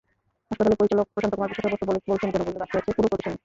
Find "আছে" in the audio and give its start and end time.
2.79-2.91